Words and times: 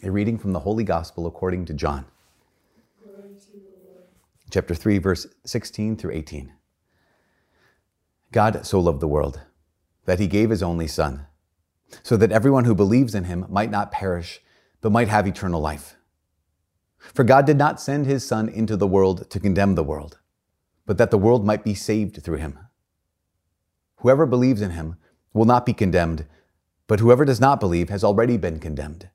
A 0.00 0.12
reading 0.12 0.38
from 0.38 0.52
the 0.52 0.60
Holy 0.60 0.84
Gospel 0.84 1.26
according 1.26 1.64
to 1.64 1.74
John, 1.74 2.04
chapter 4.48 4.72
3, 4.72 4.98
verse 4.98 5.26
16 5.44 5.96
through 5.96 6.12
18. 6.12 6.52
God 8.30 8.64
so 8.64 8.78
loved 8.78 9.00
the 9.00 9.08
world 9.08 9.40
that 10.04 10.20
he 10.20 10.28
gave 10.28 10.50
his 10.50 10.62
only 10.62 10.86
Son, 10.86 11.26
so 12.04 12.16
that 12.16 12.30
everyone 12.30 12.64
who 12.64 12.76
believes 12.76 13.12
in 13.12 13.24
him 13.24 13.44
might 13.48 13.72
not 13.72 13.90
perish, 13.90 14.40
but 14.80 14.92
might 14.92 15.08
have 15.08 15.26
eternal 15.26 15.60
life. 15.60 15.96
For 16.98 17.24
God 17.24 17.44
did 17.44 17.58
not 17.58 17.80
send 17.80 18.06
his 18.06 18.24
Son 18.24 18.48
into 18.48 18.76
the 18.76 18.86
world 18.86 19.28
to 19.30 19.40
condemn 19.40 19.74
the 19.74 19.82
world, 19.82 20.20
but 20.86 20.96
that 20.98 21.10
the 21.10 21.18
world 21.18 21.44
might 21.44 21.64
be 21.64 21.74
saved 21.74 22.22
through 22.22 22.38
him. 22.38 22.56
Whoever 23.96 24.26
believes 24.26 24.62
in 24.62 24.70
him 24.70 24.94
will 25.32 25.44
not 25.44 25.66
be 25.66 25.72
condemned, 25.72 26.24
but 26.86 27.00
whoever 27.00 27.24
does 27.24 27.40
not 27.40 27.58
believe 27.58 27.88
has 27.88 28.04
already 28.04 28.36
been 28.36 28.60
condemned 28.60 29.10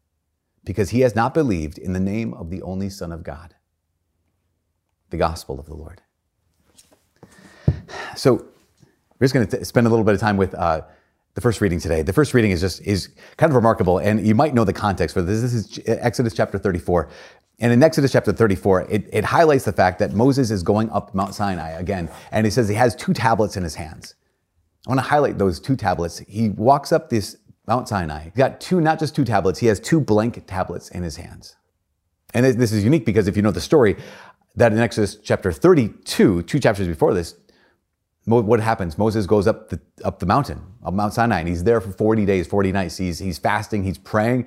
because 0.63 0.91
he 0.91 1.01
has 1.01 1.15
not 1.15 1.33
believed 1.33 1.77
in 1.77 1.93
the 1.93 1.99
name 1.99 2.33
of 2.33 2.49
the 2.49 2.61
only 2.61 2.89
Son 2.89 3.11
of 3.11 3.23
God. 3.23 3.55
The 5.09 5.17
gospel 5.17 5.59
of 5.59 5.65
the 5.65 5.75
Lord. 5.75 6.01
So, 8.15 8.45
we're 9.19 9.27
just 9.27 9.33
going 9.33 9.47
to 9.47 9.65
spend 9.65 9.87
a 9.87 9.89
little 9.89 10.05
bit 10.05 10.15
of 10.15 10.19
time 10.19 10.37
with 10.37 10.53
uh, 10.55 10.81
the 11.35 11.41
first 11.41 11.61
reading 11.61 11.79
today. 11.79 12.01
The 12.01 12.13
first 12.13 12.33
reading 12.33 12.51
is 12.51 12.61
just 12.61 12.81
is 12.81 13.09
kind 13.37 13.51
of 13.51 13.55
remarkable, 13.55 13.99
and 13.99 14.25
you 14.25 14.35
might 14.35 14.53
know 14.53 14.63
the 14.63 14.73
context 14.73 15.13
for 15.13 15.21
this. 15.21 15.41
This 15.41 15.53
is 15.53 15.79
Exodus 15.85 16.33
chapter 16.33 16.57
34. 16.57 17.09
And 17.59 17.71
in 17.71 17.81
Exodus 17.83 18.11
chapter 18.11 18.33
34, 18.33 18.87
it, 18.89 19.09
it 19.13 19.23
highlights 19.23 19.63
the 19.63 19.71
fact 19.71 19.99
that 19.99 20.13
Moses 20.13 20.51
is 20.51 20.63
going 20.63 20.89
up 20.89 21.13
Mount 21.13 21.33
Sinai 21.33 21.71
again, 21.71 22.09
and 22.31 22.45
he 22.45 22.51
says 22.51 22.67
he 22.67 22.75
has 22.75 22.95
two 22.95 23.13
tablets 23.13 23.55
in 23.55 23.63
his 23.63 23.75
hands. 23.75 24.15
I 24.85 24.89
want 24.89 24.99
to 24.99 25.07
highlight 25.07 25.37
those 25.37 25.59
two 25.59 25.75
tablets. 25.75 26.19
He 26.27 26.49
walks 26.49 26.91
up 26.91 27.09
this 27.09 27.37
Mount 27.67 27.87
Sinai. 27.87 28.25
He 28.25 28.31
got 28.31 28.59
two, 28.59 28.81
not 28.81 28.99
just 28.99 29.15
two 29.15 29.23
tablets, 29.23 29.59
he 29.59 29.67
has 29.67 29.79
two 29.79 29.99
blank 29.99 30.45
tablets 30.47 30.89
in 30.89 31.03
his 31.03 31.15
hands. 31.15 31.55
And 32.33 32.45
this 32.45 32.71
is 32.71 32.83
unique 32.83 33.05
because 33.05 33.27
if 33.27 33.35
you 33.35 33.41
know 33.41 33.51
the 33.51 33.61
story, 33.61 33.95
that 34.55 34.71
in 34.71 34.79
Exodus 34.79 35.15
chapter 35.15 35.51
32, 35.51 36.43
two 36.43 36.59
chapters 36.59 36.87
before 36.87 37.13
this, 37.13 37.35
what 38.25 38.59
happens? 38.59 38.97
Moses 38.97 39.25
goes 39.25 39.47
up 39.47 39.69
the, 39.69 39.79
up 40.03 40.19
the 40.19 40.25
mountain, 40.25 40.61
up 40.83 40.93
Mount 40.93 41.13
Sinai, 41.13 41.39
and 41.39 41.47
he's 41.47 41.63
there 41.63 41.81
for 41.81 41.91
40 41.91 42.25
days, 42.25 42.47
40 42.47 42.71
nights. 42.71 42.97
He's, 42.97 43.19
he's 43.19 43.37
fasting, 43.37 43.83
he's 43.83 43.97
praying. 43.97 44.45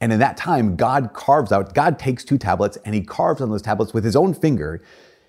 And 0.00 0.12
in 0.12 0.18
that 0.20 0.36
time, 0.36 0.76
God 0.76 1.12
carves 1.12 1.52
out, 1.52 1.74
God 1.74 1.98
takes 1.98 2.24
two 2.24 2.38
tablets 2.38 2.78
and 2.84 2.94
he 2.94 3.00
carves 3.00 3.40
on 3.40 3.50
those 3.50 3.62
tablets 3.62 3.92
with 3.92 4.04
his 4.04 4.14
own 4.14 4.34
finger. 4.34 4.82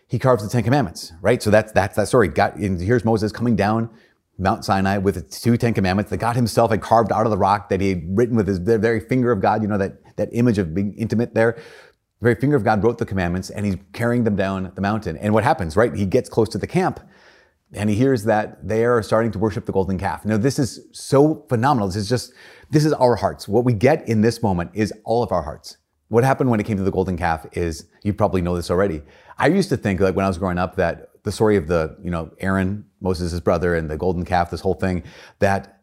He 0.07 0.19
carves 0.19 0.43
the 0.43 0.49
Ten 0.49 0.63
Commandments, 0.63 1.13
right? 1.21 1.41
So 1.41 1.49
that's, 1.49 1.71
that's 1.71 1.95
that 1.95 2.07
story. 2.07 2.27
God, 2.27 2.53
here's 2.57 3.03
Moses 3.03 3.31
coming 3.31 3.55
down 3.55 3.89
Mount 4.37 4.63
Sinai 4.63 4.97
with 4.97 5.17
its 5.17 5.41
two 5.41 5.57
Ten 5.57 5.73
Commandments 5.73 6.11
that 6.11 6.17
God 6.17 6.35
himself 6.35 6.71
had 6.71 6.81
carved 6.81 7.11
out 7.11 7.25
of 7.25 7.31
the 7.31 7.37
rock 7.37 7.69
that 7.69 7.81
he 7.81 7.89
had 7.89 8.03
written 8.17 8.35
with 8.35 8.47
his 8.47 8.59
very 8.59 8.99
finger 8.99 9.31
of 9.31 9.41
God, 9.41 9.61
you 9.61 9.67
know, 9.67 9.77
that, 9.77 10.15
that 10.17 10.29
image 10.31 10.57
of 10.57 10.73
being 10.73 10.93
intimate 10.93 11.33
there. 11.33 11.53
The 12.19 12.23
very 12.23 12.35
finger 12.35 12.55
of 12.55 12.63
God 12.63 12.83
wrote 12.83 12.97
the 12.97 13.05
commandments 13.05 13.49
and 13.49 13.65
he's 13.65 13.77
carrying 13.93 14.23
them 14.23 14.35
down 14.35 14.71
the 14.75 14.81
mountain. 14.81 15.17
And 15.17 15.33
what 15.33 15.43
happens, 15.43 15.75
right? 15.75 15.93
He 15.93 16.05
gets 16.05 16.29
close 16.29 16.49
to 16.49 16.57
the 16.57 16.67
camp 16.67 16.99
and 17.73 17.89
he 17.89 17.95
hears 17.95 18.23
that 18.23 18.67
they 18.67 18.85
are 18.85 19.01
starting 19.01 19.31
to 19.31 19.39
worship 19.39 19.65
the 19.65 19.71
golden 19.71 19.97
calf. 19.97 20.23
Now, 20.23 20.37
this 20.37 20.57
is 20.57 20.87
so 20.93 21.45
phenomenal. 21.49 21.87
This 21.87 21.97
is 21.97 22.09
just, 22.09 22.33
this 22.69 22.85
is 22.85 22.93
our 22.93 23.15
hearts. 23.15 23.47
What 23.47 23.65
we 23.65 23.73
get 23.73 24.07
in 24.07 24.21
this 24.21 24.41
moment 24.41 24.71
is 24.73 24.93
all 25.03 25.23
of 25.23 25.31
our 25.31 25.41
hearts. 25.41 25.77
What 26.09 26.23
happened 26.23 26.49
when 26.49 26.59
it 26.59 26.65
came 26.65 26.77
to 26.77 26.83
the 26.83 26.91
golden 26.91 27.17
calf 27.17 27.45
is, 27.51 27.85
you 28.03 28.13
probably 28.13 28.41
know 28.41 28.55
this 28.55 28.71
already. 28.71 29.01
I 29.37 29.47
used 29.47 29.69
to 29.69 29.77
think, 29.77 29.99
like 29.99 30.15
when 30.15 30.23
I 30.23 30.29
was 30.29 30.37
growing 30.37 30.57
up, 30.57 30.77
that 30.77 31.09
the 31.23 31.31
story 31.33 31.57
of 31.57 31.67
the, 31.67 31.97
you 32.01 32.09
know, 32.09 32.31
Aaron, 32.39 32.85
Moses' 32.99 33.39
brother, 33.39 33.75
and 33.75 33.89
the 33.89 33.97
golden 33.97 34.25
calf, 34.25 34.51
this 34.51 34.61
whole 34.61 34.73
thing, 34.73 35.03
that 35.39 35.81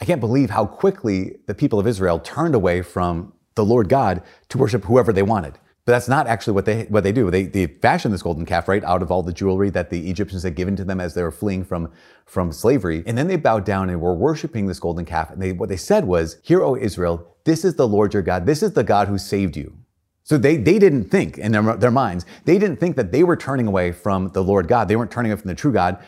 I 0.00 0.04
can't 0.04 0.20
believe 0.20 0.50
how 0.50 0.66
quickly 0.66 1.36
the 1.46 1.54
people 1.54 1.78
of 1.78 1.86
Israel 1.86 2.18
turned 2.18 2.54
away 2.54 2.82
from 2.82 3.32
the 3.54 3.64
Lord 3.64 3.88
God 3.88 4.22
to 4.48 4.58
worship 4.58 4.84
whoever 4.84 5.12
they 5.12 5.22
wanted. 5.22 5.58
But 5.84 5.92
that's 5.92 6.08
not 6.08 6.26
actually 6.26 6.52
what 6.52 6.66
they 6.66 6.84
what 6.84 7.04
they 7.04 7.12
do. 7.12 7.30
They 7.30 7.44
they 7.44 7.66
fashion 7.66 8.12
this 8.12 8.22
golden 8.22 8.46
calf 8.46 8.68
right 8.68 8.84
out 8.84 9.02
of 9.02 9.10
all 9.10 9.22
the 9.22 9.32
jewelry 9.32 9.70
that 9.70 9.90
the 9.90 10.08
Egyptians 10.10 10.42
had 10.42 10.54
given 10.54 10.76
to 10.76 10.84
them 10.84 11.00
as 11.00 11.14
they 11.14 11.22
were 11.22 11.32
fleeing 11.32 11.64
from 11.64 11.90
from 12.26 12.52
slavery, 12.52 13.02
and 13.06 13.16
then 13.18 13.26
they 13.26 13.36
bowed 13.36 13.64
down 13.64 13.90
and 13.90 14.00
were 14.00 14.14
worshiping 14.14 14.66
this 14.66 14.78
golden 14.78 15.04
calf. 15.04 15.30
And 15.30 15.42
they 15.42 15.52
what 15.52 15.68
they 15.68 15.76
said 15.76 16.04
was, 16.04 16.36
"Hear, 16.42 16.62
O 16.62 16.76
Israel, 16.76 17.34
this 17.44 17.64
is 17.64 17.74
the 17.74 17.88
Lord 17.88 18.14
your 18.14 18.22
God. 18.22 18.46
This 18.46 18.62
is 18.62 18.72
the 18.72 18.84
God 18.84 19.08
who 19.08 19.18
saved 19.18 19.56
you." 19.56 19.78
So 20.22 20.38
they, 20.38 20.56
they 20.58 20.78
didn't 20.78 21.10
think 21.10 21.38
in 21.38 21.50
their, 21.50 21.76
their 21.76 21.90
minds, 21.90 22.24
they 22.44 22.56
didn't 22.56 22.76
think 22.76 22.94
that 22.94 23.10
they 23.10 23.24
were 23.24 23.36
turning 23.36 23.66
away 23.66 23.90
from 23.90 24.28
the 24.28 24.44
Lord 24.44 24.68
God. 24.68 24.86
They 24.86 24.94
weren't 24.94 25.10
turning 25.10 25.32
away 25.32 25.40
from 25.40 25.48
the 25.48 25.56
true 25.56 25.72
God 25.72 25.98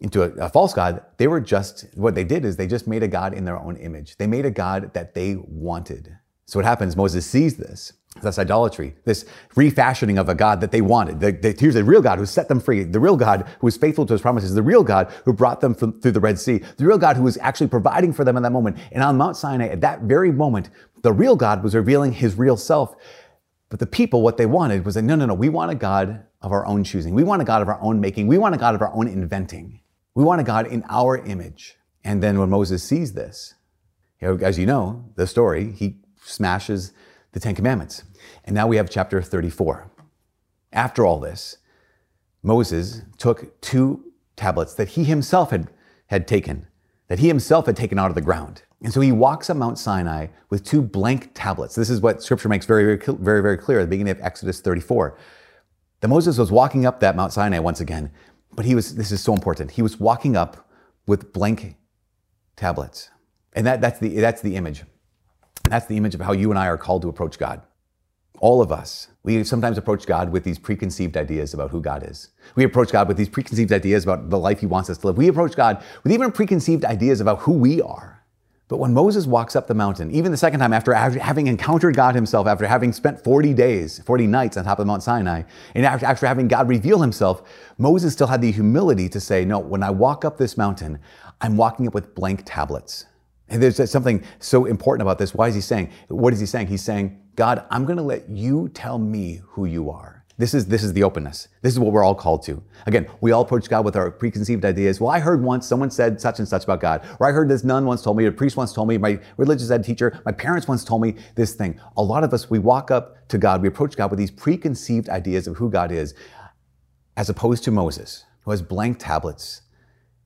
into 0.00 0.22
a, 0.22 0.46
a, 0.46 0.48
false 0.48 0.74
God. 0.74 1.02
They 1.16 1.26
were 1.26 1.40
just, 1.40 1.86
what 1.94 2.14
they 2.14 2.24
did 2.24 2.44
is 2.44 2.56
they 2.56 2.66
just 2.66 2.86
made 2.86 3.02
a 3.02 3.08
God 3.08 3.32
in 3.32 3.44
their 3.44 3.58
own 3.58 3.76
image. 3.76 4.16
They 4.16 4.26
made 4.26 4.44
a 4.44 4.50
God 4.50 4.92
that 4.94 5.14
they 5.14 5.36
wanted. 5.36 6.16
So 6.46 6.58
what 6.58 6.66
happens, 6.66 6.96
Moses 6.96 7.26
sees 7.26 7.56
this. 7.56 7.92
That's 8.22 8.38
idolatry, 8.38 8.94
this 9.04 9.26
refashioning 9.56 10.16
of 10.16 10.28
a 10.28 10.34
God 10.34 10.60
that 10.62 10.70
they 10.70 10.80
wanted. 10.80 11.20
The, 11.20 11.32
the, 11.32 11.54
here's 11.58 11.74
the 11.74 11.84
real 11.84 12.00
God 12.00 12.18
who 12.18 12.24
set 12.24 12.48
them 12.48 12.60
free, 12.60 12.82
the 12.82 13.00
real 13.00 13.16
God 13.16 13.46
who 13.60 13.66
was 13.66 13.76
faithful 13.76 14.06
to 14.06 14.14
his 14.14 14.22
promises, 14.22 14.54
the 14.54 14.62
real 14.62 14.82
God 14.82 15.12
who 15.24 15.34
brought 15.34 15.60
them 15.60 15.74
from, 15.74 16.00
through 16.00 16.12
the 16.12 16.20
Red 16.20 16.38
Sea, 16.38 16.62
the 16.78 16.86
real 16.86 16.98
God 16.98 17.16
who 17.16 17.24
was 17.24 17.36
actually 17.38 17.68
providing 17.68 18.12
for 18.12 18.24
them 18.24 18.36
in 18.36 18.42
that 18.42 18.52
moment. 18.52 18.78
And 18.92 19.02
on 19.02 19.18
Mount 19.18 19.36
Sinai, 19.36 19.68
at 19.68 19.82
that 19.82 20.02
very 20.02 20.32
moment, 20.32 20.70
the 21.02 21.12
real 21.12 21.36
God 21.36 21.62
was 21.62 21.74
revealing 21.74 22.12
his 22.12 22.36
real 22.36 22.56
self. 22.56 22.96
But 23.68 23.80
the 23.80 23.86
people, 23.86 24.22
what 24.22 24.38
they 24.38 24.46
wanted 24.46 24.84
was 24.84 24.94
that, 24.94 25.02
no, 25.02 25.14
no, 25.14 25.26
no, 25.26 25.34
we 25.34 25.48
want 25.48 25.72
a 25.72 25.74
God 25.74 26.24
of 26.40 26.52
our 26.52 26.64
own 26.64 26.84
choosing. 26.84 27.14
We 27.14 27.24
want 27.24 27.42
a 27.42 27.44
God 27.44 27.60
of 27.60 27.68
our 27.68 27.80
own 27.80 28.00
making. 28.00 28.28
We 28.28 28.38
want 28.38 28.54
a 28.54 28.58
God 28.58 28.74
of 28.74 28.80
our 28.80 28.92
own 28.94 29.08
inventing. 29.08 29.80
We 30.16 30.24
want 30.24 30.40
a 30.40 30.44
God 30.44 30.66
in 30.66 30.82
our 30.88 31.18
image. 31.18 31.76
And 32.02 32.22
then 32.22 32.38
when 32.38 32.48
Moses 32.48 32.82
sees 32.82 33.12
this, 33.12 33.54
as 34.22 34.58
you 34.58 34.64
know, 34.64 35.04
the 35.14 35.26
story, 35.26 35.72
he 35.72 35.98
smashes 36.24 36.94
the 37.32 37.38
Ten 37.38 37.54
Commandments. 37.54 38.02
And 38.44 38.54
now 38.54 38.66
we 38.66 38.78
have 38.78 38.88
chapter 38.88 39.20
34. 39.20 39.90
After 40.72 41.04
all 41.04 41.20
this, 41.20 41.58
Moses 42.42 43.02
took 43.18 43.60
two 43.60 44.10
tablets 44.36 44.72
that 44.74 44.88
he 44.88 45.04
himself 45.04 45.50
had, 45.50 45.68
had 46.06 46.26
taken, 46.26 46.66
that 47.08 47.18
he 47.18 47.28
himself 47.28 47.66
had 47.66 47.76
taken 47.76 47.98
out 47.98 48.10
of 48.10 48.14
the 48.14 48.22
ground. 48.22 48.62
And 48.82 48.94
so 48.94 49.02
he 49.02 49.12
walks 49.12 49.50
up 49.50 49.58
Mount 49.58 49.78
Sinai 49.78 50.28
with 50.48 50.64
two 50.64 50.80
blank 50.80 51.32
tablets. 51.34 51.74
This 51.74 51.90
is 51.90 52.00
what 52.00 52.22
scripture 52.22 52.48
makes 52.48 52.64
very, 52.64 52.96
very, 52.96 53.18
very, 53.18 53.42
very 53.42 53.58
clear 53.58 53.80
at 53.80 53.82
the 53.82 53.90
beginning 53.90 54.12
of 54.12 54.22
Exodus 54.22 54.62
34. 54.62 55.18
That 56.00 56.08
Moses 56.08 56.38
was 56.38 56.50
walking 56.50 56.86
up 56.86 57.00
that 57.00 57.16
Mount 57.16 57.34
Sinai 57.34 57.58
once 57.58 57.80
again, 57.80 58.10
but 58.56 58.64
he 58.64 58.74
was, 58.74 58.94
this 58.96 59.12
is 59.12 59.22
so 59.22 59.34
important, 59.34 59.72
he 59.72 59.82
was 59.82 60.00
walking 60.00 60.36
up 60.36 60.68
with 61.06 61.32
blank 61.32 61.76
tablets. 62.56 63.10
And 63.52 63.66
that, 63.66 63.80
that's, 63.80 63.98
the, 63.98 64.08
that's 64.20 64.42
the 64.42 64.56
image. 64.56 64.84
That's 65.64 65.86
the 65.86 65.96
image 65.96 66.14
of 66.14 66.20
how 66.20 66.32
you 66.32 66.50
and 66.50 66.58
I 66.58 66.66
are 66.66 66.78
called 66.78 67.02
to 67.02 67.08
approach 67.08 67.38
God. 67.38 67.62
All 68.38 68.60
of 68.60 68.70
us. 68.70 69.08
We 69.22 69.42
sometimes 69.44 69.78
approach 69.78 70.06
God 70.06 70.30
with 70.30 70.44
these 70.44 70.58
preconceived 70.58 71.16
ideas 71.16 71.54
about 71.54 71.70
who 71.70 71.80
God 71.80 72.06
is. 72.08 72.30
We 72.54 72.64
approach 72.64 72.92
God 72.92 73.08
with 73.08 73.16
these 73.16 73.28
preconceived 73.28 73.72
ideas 73.72 74.04
about 74.04 74.28
the 74.28 74.38
life 74.38 74.60
He 74.60 74.66
wants 74.66 74.90
us 74.90 74.98
to 74.98 75.06
live. 75.06 75.16
We 75.16 75.28
approach 75.28 75.56
God 75.56 75.82
with 76.02 76.12
even 76.12 76.30
preconceived 76.30 76.84
ideas 76.84 77.20
about 77.20 77.40
who 77.40 77.52
we 77.52 77.80
are. 77.80 78.15
But 78.68 78.78
when 78.78 78.92
Moses 78.92 79.26
walks 79.26 79.54
up 79.54 79.68
the 79.68 79.74
mountain, 79.74 80.10
even 80.10 80.32
the 80.32 80.36
second 80.36 80.58
time 80.58 80.72
after 80.72 80.92
having 80.92 81.46
encountered 81.46 81.94
God 81.94 82.16
himself, 82.16 82.48
after 82.48 82.66
having 82.66 82.92
spent 82.92 83.22
40 83.22 83.54
days, 83.54 84.00
40 84.00 84.26
nights 84.26 84.56
on 84.56 84.64
top 84.64 84.80
of 84.80 84.88
Mount 84.88 85.04
Sinai, 85.04 85.42
and 85.74 85.86
after, 85.86 86.26
having 86.26 86.48
God 86.48 86.68
reveal 86.68 87.00
himself, 87.00 87.42
Moses 87.78 88.12
still 88.12 88.26
had 88.26 88.40
the 88.40 88.50
humility 88.50 89.08
to 89.10 89.20
say, 89.20 89.44
No, 89.44 89.60
when 89.60 89.84
I 89.84 89.90
walk 89.90 90.24
up 90.24 90.36
this 90.36 90.56
mountain, 90.56 90.98
I'm 91.40 91.56
walking 91.56 91.86
up 91.86 91.94
with 91.94 92.12
blank 92.16 92.42
tablets. 92.44 93.06
And 93.48 93.62
there's 93.62 93.88
something 93.88 94.24
so 94.40 94.64
important 94.64 95.02
about 95.02 95.18
this. 95.18 95.32
Why 95.32 95.46
is 95.46 95.54
he 95.54 95.60
saying? 95.60 95.92
What 96.08 96.32
is 96.32 96.40
he 96.40 96.46
saying? 96.46 96.66
He's 96.66 96.82
saying, 96.82 97.20
God, 97.36 97.64
I'm 97.70 97.84
going 97.84 97.98
to 97.98 98.02
let 98.02 98.28
you 98.28 98.68
tell 98.70 98.98
me 98.98 99.42
who 99.50 99.66
you 99.66 99.90
are. 99.90 100.15
This 100.38 100.52
is, 100.52 100.66
this 100.66 100.84
is 100.84 100.92
the 100.92 101.02
openness. 101.02 101.48
This 101.62 101.72
is 101.72 101.80
what 101.80 101.92
we're 101.92 102.04
all 102.04 102.14
called 102.14 102.42
to. 102.42 102.62
Again, 102.84 103.06
we 103.22 103.32
all 103.32 103.40
approach 103.40 103.70
God 103.70 103.86
with 103.86 103.96
our 103.96 104.10
preconceived 104.10 104.66
ideas. 104.66 105.00
Well, 105.00 105.10
I 105.10 105.18
heard 105.18 105.42
once 105.42 105.66
someone 105.66 105.90
said 105.90 106.20
such 106.20 106.38
and 106.38 106.46
such 106.46 106.64
about 106.64 106.78
God. 106.80 107.06
Or 107.18 107.26
I 107.26 107.32
heard 107.32 107.48
this 107.48 107.64
nun 107.64 107.86
once 107.86 108.02
told 108.02 108.18
me, 108.18 108.26
a 108.26 108.32
priest 108.32 108.54
once 108.54 108.74
told 108.74 108.88
me, 108.88 108.98
my 108.98 109.18
religious 109.38 109.70
ed 109.70 109.82
teacher, 109.82 110.20
my 110.26 110.32
parents 110.32 110.68
once 110.68 110.84
told 110.84 111.00
me 111.00 111.14
this 111.36 111.54
thing. 111.54 111.80
A 111.96 112.02
lot 112.02 112.22
of 112.22 112.34
us, 112.34 112.50
we 112.50 112.58
walk 112.58 112.90
up 112.90 113.26
to 113.28 113.38
God, 113.38 113.62
we 113.62 113.68
approach 113.68 113.96
God 113.96 114.10
with 114.10 114.18
these 114.18 114.30
preconceived 114.30 115.08
ideas 115.08 115.46
of 115.46 115.56
who 115.56 115.70
God 115.70 115.90
is, 115.90 116.14
as 117.16 117.30
opposed 117.30 117.64
to 117.64 117.70
Moses, 117.70 118.26
who 118.42 118.50
has 118.50 118.60
blank 118.60 118.98
tablets. 118.98 119.62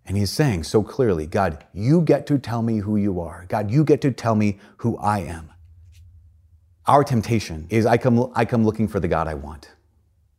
And 0.05 0.17
he's 0.17 0.31
saying 0.31 0.65
so 0.65 0.83
clearly, 0.83 1.29
God, 1.29 1.65
you 1.73 2.03
get 2.03 2.27
to 2.27 2.39
tell 2.39 2.63
me 2.63 2.79
who 2.79 2.97
you 2.97 3.21
are. 3.21 3.47
God, 3.49 3.71
you 3.71 3.85
get 3.85 4.01
to 4.01 4.11
tell 4.11 4.35
me 4.35 4.59
who 4.79 4.97
I 4.99 5.21
am. 5.21 5.51
our 6.87 7.05
temptation 7.05 7.67
is 7.71 7.87
I 7.87 7.97
come, 7.97 8.33
I 8.35 8.45
come 8.45 8.65
looking 8.65 8.89
for 8.89 8.99
the 8.99 9.07
God 9.07 9.29
I 9.29 9.35
want. 9.35 9.71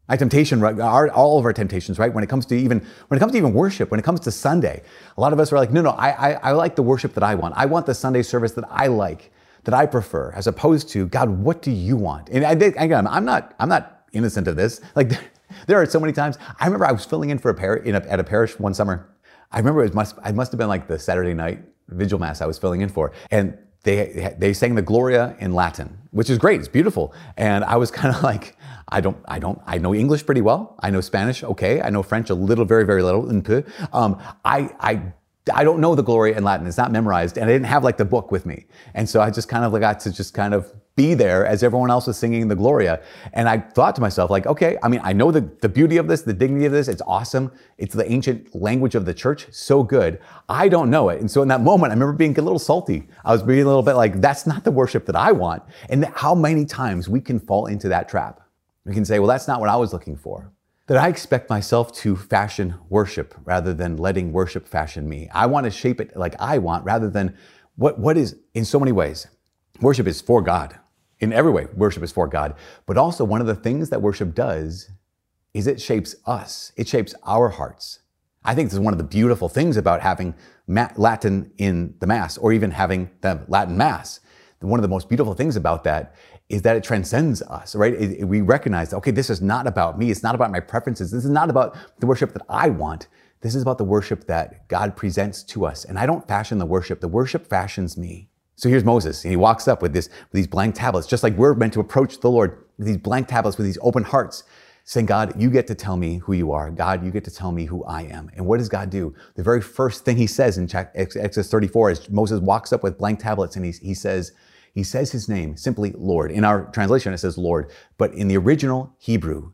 My 0.07 0.17
temptation, 0.17 0.59
right, 0.59 0.77
our, 0.79 1.09
all 1.09 1.39
of 1.39 1.45
our 1.45 1.53
temptations, 1.53 1.97
right? 1.97 2.13
When 2.13 2.23
it 2.23 2.27
comes 2.27 2.45
to 2.47 2.55
even 2.55 2.85
when 3.07 3.17
it 3.17 3.19
comes 3.19 3.31
to 3.31 3.37
even 3.37 3.53
worship, 3.53 3.91
when 3.91 3.99
it 3.99 4.03
comes 4.03 4.19
to 4.21 4.31
Sunday, 4.31 4.83
a 5.15 5.21
lot 5.21 5.31
of 5.31 5.39
us 5.39 5.53
are 5.53 5.57
like, 5.57 5.71
no, 5.71 5.81
no, 5.81 5.91
I, 5.91 6.09
I, 6.09 6.31
I 6.33 6.51
like 6.51 6.75
the 6.75 6.83
worship 6.83 7.13
that 7.13 7.23
I 7.23 7.35
want. 7.35 7.53
I 7.55 7.65
want 7.65 7.85
the 7.85 7.93
Sunday 7.93 8.21
service 8.23 8.51
that 8.53 8.65
I 8.69 8.87
like, 8.87 9.31
that 9.63 9.73
I 9.73 9.85
prefer, 9.85 10.31
as 10.31 10.47
opposed 10.47 10.89
to 10.89 11.07
God, 11.07 11.29
what 11.29 11.61
do 11.61 11.71
you 11.71 11.95
want? 11.95 12.29
And 12.29 12.43
I, 12.43 12.51
again, 12.51 13.07
I'm 13.07 13.23
not, 13.25 13.55
I'm 13.59 13.69
not 13.69 14.05
innocent 14.11 14.47
of 14.47 14.55
this. 14.55 14.81
Like 14.95 15.11
there 15.67 15.81
are 15.81 15.85
so 15.85 15.99
many 15.99 16.13
times. 16.13 16.37
I 16.59 16.65
remember 16.65 16.85
I 16.85 16.91
was 16.91 17.05
filling 17.05 17.29
in 17.29 17.37
for 17.37 17.49
a 17.49 17.53
par 17.53 17.77
in 17.77 17.95
a, 17.95 17.99
at 17.99 18.19
a 18.19 18.23
parish 18.23 18.59
one 18.59 18.73
summer. 18.73 19.09
I 19.51 19.59
remember 19.59 19.83
it 19.83 19.93
must, 19.93 20.17
it 20.25 20.35
must 20.35 20.51
have 20.51 20.57
been 20.57 20.69
like 20.69 20.87
the 20.87 20.99
Saturday 20.99 21.33
night 21.33 21.63
vigil 21.87 22.19
mass 22.19 22.41
I 22.41 22.45
was 22.45 22.57
filling 22.57 22.81
in 22.81 22.89
for, 22.89 23.11
and 23.31 23.57
they 23.83 24.35
they 24.37 24.53
sang 24.53 24.75
the 24.75 24.81
Gloria 24.81 25.35
in 25.39 25.53
Latin, 25.53 25.97
which 26.11 26.29
is 26.29 26.37
great. 26.37 26.59
It's 26.59 26.69
beautiful. 26.69 27.13
And 27.37 27.63
I 27.63 27.77
was 27.77 27.91
kind 27.99 28.15
of 28.15 28.23
like, 28.23 28.57
I 28.89 29.01
don't, 29.01 29.17
I 29.25 29.39
don't, 29.39 29.61
I 29.65 29.77
know 29.77 29.95
English 29.95 30.25
pretty 30.25 30.41
well. 30.41 30.75
I 30.79 30.89
know 30.89 31.01
Spanish, 31.01 31.43
okay. 31.43 31.81
I 31.81 31.89
know 31.89 32.03
French 32.03 32.29
a 32.29 32.35
little, 32.35 32.65
very, 32.65 32.85
very 32.85 33.01
little. 33.01 33.29
Um, 33.93 34.21
I, 34.45 34.69
I 34.79 35.13
I 35.53 35.63
don't 35.63 35.79
know 35.79 35.95
the 35.95 36.03
Gloria 36.03 36.37
in 36.37 36.43
Latin. 36.43 36.67
It's 36.67 36.77
not 36.77 36.91
memorized, 36.91 37.37
and 37.37 37.49
I 37.49 37.53
didn't 37.53 37.65
have 37.65 37.83
like 37.83 37.97
the 37.97 38.05
book 38.05 38.31
with 38.31 38.45
me, 38.45 38.65
and 38.93 39.09
so 39.09 39.21
I 39.21 39.31
just 39.31 39.49
kind 39.49 39.65
of 39.65 39.73
like 39.73 39.81
got 39.81 39.99
to 40.01 40.11
just 40.11 40.33
kind 40.35 40.53
of 40.53 40.71
be 40.95 41.13
there 41.13 41.45
as 41.45 41.63
everyone 41.63 41.89
else 41.89 42.07
was 42.07 42.17
singing 42.17 42.47
the 42.47 42.55
Gloria. 42.55 43.01
And 43.33 43.47
I 43.47 43.59
thought 43.59 43.95
to 43.95 44.01
myself, 44.01 44.29
like, 44.29 44.45
okay, 44.45 44.77
I 44.83 44.87
mean, 44.87 45.01
I 45.03 45.13
know 45.13 45.31
the, 45.31 45.41
the 45.61 45.69
beauty 45.69 45.97
of 45.97 46.07
this, 46.07 46.21
the 46.21 46.33
dignity 46.33 46.65
of 46.65 46.71
this. 46.71 46.87
It's 46.87 47.01
awesome. 47.07 47.51
It's 47.77 47.95
the 47.95 48.09
ancient 48.11 48.53
language 48.53 48.95
of 48.95 49.05
the 49.05 49.13
church. 49.13 49.47
So 49.51 49.83
good. 49.83 50.19
I 50.49 50.67
don't 50.67 50.89
know 50.89 51.09
it. 51.09 51.19
And 51.19 51.31
so 51.31 51.41
in 51.41 51.47
that 51.47 51.61
moment, 51.61 51.91
I 51.91 51.93
remember 51.93 52.13
being 52.13 52.37
a 52.37 52.41
little 52.41 52.59
salty. 52.59 53.07
I 53.23 53.31
was 53.31 53.41
being 53.43 53.61
a 53.61 53.65
little 53.65 53.83
bit 53.83 53.93
like, 53.93 54.19
that's 54.21 54.45
not 54.45 54.63
the 54.63 54.71
worship 54.71 55.05
that 55.05 55.15
I 55.15 55.31
want. 55.31 55.63
And 55.89 56.05
how 56.05 56.35
many 56.35 56.65
times 56.65 57.07
we 57.07 57.21
can 57.21 57.39
fall 57.39 57.67
into 57.67 57.87
that 57.89 58.09
trap. 58.09 58.41
We 58.85 58.93
can 58.93 59.05
say, 59.05 59.19
well, 59.19 59.27
that's 59.27 59.47
not 59.47 59.59
what 59.59 59.69
I 59.69 59.75
was 59.77 59.93
looking 59.93 60.17
for 60.17 60.51
that 60.91 60.97
I 60.97 61.07
expect 61.07 61.49
myself 61.49 61.93
to 61.99 62.17
fashion 62.17 62.75
worship 62.89 63.33
rather 63.45 63.73
than 63.73 63.95
letting 63.95 64.33
worship 64.33 64.67
fashion 64.67 65.07
me. 65.07 65.29
I 65.33 65.45
want 65.45 65.63
to 65.63 65.71
shape 65.71 66.01
it 66.01 66.17
like 66.17 66.35
I 66.37 66.57
want 66.57 66.83
rather 66.83 67.09
than 67.09 67.37
what, 67.77 67.97
what 67.97 68.17
is, 68.17 68.35
in 68.53 68.65
so 68.65 68.77
many 68.77 68.91
ways, 68.91 69.27
worship 69.79 70.05
is 70.05 70.19
for 70.19 70.41
God. 70.41 70.77
In 71.21 71.31
every 71.31 71.51
way, 71.51 71.67
worship 71.75 72.03
is 72.03 72.11
for 72.11 72.27
God. 72.27 72.55
But 72.85 72.97
also, 72.97 73.23
one 73.23 73.41
of 73.41 73.47
the 73.47 73.55
things 73.55 73.89
that 73.89 74.01
worship 74.01 74.35
does 74.35 74.89
is 75.53 75.67
it 75.67 75.79
shapes 75.81 76.15
us, 76.25 76.71
it 76.75 76.87
shapes 76.87 77.13
our 77.23 77.49
hearts. 77.49 77.99
I 78.43 78.55
think 78.55 78.67
this 78.67 78.73
is 78.73 78.79
one 78.79 78.93
of 78.93 78.97
the 78.97 79.03
beautiful 79.03 79.47
things 79.49 79.77
about 79.77 80.01
having 80.01 80.33
Latin 80.67 81.51
in 81.57 81.95
the 81.99 82.07
Mass 82.07 82.37
or 82.37 82.51
even 82.53 82.71
having 82.71 83.11
the 83.21 83.45
Latin 83.47 83.77
Mass. 83.77 84.19
One 84.61 84.79
of 84.79 84.83
the 84.83 84.89
most 84.89 85.09
beautiful 85.09 85.33
things 85.33 85.55
about 85.55 85.83
that 85.85 86.15
is 86.49 86.61
that 86.63 86.75
it 86.75 86.83
transcends 86.83 87.41
us, 87.43 87.75
right? 87.75 87.93
It, 87.93 88.19
it, 88.19 88.25
we 88.25 88.41
recognize, 88.41 88.93
okay, 88.93 89.11
this 89.11 89.29
is 89.29 89.41
not 89.41 89.67
about 89.67 89.97
me. 89.97 90.11
It's 90.11 90.21
not 90.21 90.35
about 90.35 90.51
my 90.51 90.59
preferences. 90.59 91.11
This 91.11 91.23
is 91.23 91.31
not 91.31 91.49
about 91.49 91.77
the 91.99 92.05
worship 92.05 92.33
that 92.33 92.43
I 92.49 92.69
want. 92.69 93.07
This 93.41 93.55
is 93.55 93.61
about 93.61 93.77
the 93.77 93.83
worship 93.83 94.25
that 94.27 94.67
God 94.67 94.95
presents 94.95 95.43
to 95.43 95.65
us. 95.65 95.85
And 95.85 95.97
I 95.97 96.05
don't 96.05 96.27
fashion 96.27 96.59
the 96.59 96.65
worship. 96.65 96.99
The 96.99 97.07
worship 97.07 97.47
fashions 97.47 97.97
me. 97.97 98.30
So 98.61 98.69
here's 98.69 98.83
Moses, 98.83 99.23
and 99.23 99.31
he 99.31 99.37
walks 99.37 99.67
up 99.67 99.81
with 99.81 99.91
this, 99.91 100.07
with 100.07 100.33
these 100.33 100.45
blank 100.45 100.75
tablets, 100.75 101.07
just 101.07 101.23
like 101.23 101.35
we're 101.35 101.55
meant 101.55 101.73
to 101.73 101.79
approach 101.79 102.19
the 102.19 102.29
Lord 102.29 102.63
with 102.77 102.85
these 102.85 102.97
blank 102.97 103.27
tablets, 103.27 103.57
with 103.57 103.65
these 103.65 103.79
open 103.81 104.03
hearts, 104.03 104.43
saying, 104.83 105.07
God, 105.07 105.33
you 105.35 105.49
get 105.49 105.65
to 105.65 105.73
tell 105.73 105.97
me 105.97 106.17
who 106.17 106.33
you 106.33 106.51
are. 106.51 106.69
God, 106.69 107.03
you 107.03 107.09
get 107.09 107.23
to 107.23 107.31
tell 107.31 107.51
me 107.51 107.65
who 107.65 107.83
I 107.85 108.03
am. 108.03 108.29
And 108.35 108.45
what 108.45 108.59
does 108.59 108.69
God 108.69 108.91
do? 108.91 109.15
The 109.33 109.41
very 109.41 109.61
first 109.61 110.05
thing 110.05 110.15
he 110.15 110.27
says 110.27 110.59
in 110.59 110.69
Exodus 110.75 111.49
34 111.49 111.89
is 111.89 112.09
Moses 112.11 112.39
walks 112.39 112.71
up 112.71 112.83
with 112.83 112.99
blank 112.99 113.19
tablets 113.19 113.55
and 113.55 113.65
he, 113.65 113.71
he 113.71 113.95
says, 113.95 114.31
he 114.75 114.83
says 114.83 115.11
his 115.11 115.27
name, 115.27 115.57
simply 115.57 115.95
Lord. 115.97 116.29
In 116.29 116.43
our 116.43 116.65
translation, 116.65 117.13
it 117.13 117.17
says 117.17 117.39
Lord, 117.39 117.71
but 117.97 118.13
in 118.13 118.27
the 118.27 118.37
original 118.37 118.95
Hebrew, 118.99 119.53